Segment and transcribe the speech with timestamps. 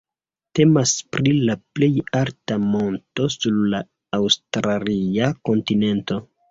[0.59, 1.91] Temas pri la plej
[2.21, 3.85] alta monto sur la
[4.23, 6.25] aŭstralia kontinento.